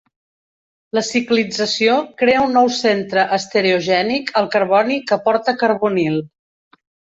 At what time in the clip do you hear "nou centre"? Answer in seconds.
2.59-3.27